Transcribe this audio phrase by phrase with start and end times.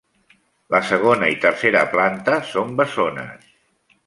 [0.75, 3.47] La segona i tercera planta són bessones.